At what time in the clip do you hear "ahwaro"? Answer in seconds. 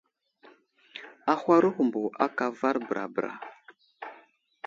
1.33-1.67